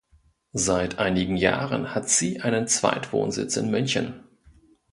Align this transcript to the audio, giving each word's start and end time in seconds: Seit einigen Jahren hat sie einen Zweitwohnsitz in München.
Seit 0.53 0.97
einigen 0.97 1.37
Jahren 1.37 1.93
hat 1.93 2.09
sie 2.09 2.41
einen 2.41 2.65
Zweitwohnsitz 2.67 3.55
in 3.57 3.69
München. 3.69 4.23